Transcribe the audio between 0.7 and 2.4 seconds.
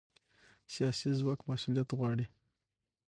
سیاسي ځواک مسؤلیت غواړي